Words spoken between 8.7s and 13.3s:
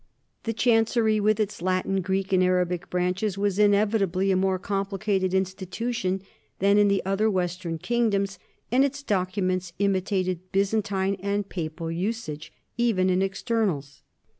and its documents imitated Byzantine and papal usage, even in